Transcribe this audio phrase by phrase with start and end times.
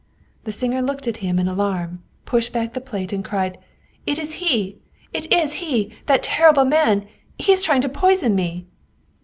[0.45, 3.59] "The singer looked at him in alarm, pushed back the plate, and cried:
[4.07, 4.79] "It is he,
[5.13, 5.93] it is he!
[6.07, 7.07] That terrible man!
[7.37, 8.65] He is trying to poison me